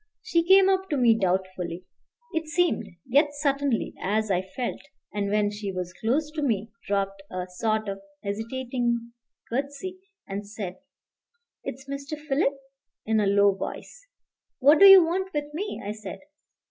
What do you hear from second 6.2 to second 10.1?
to me, dropped a sort of hesitating curtsey,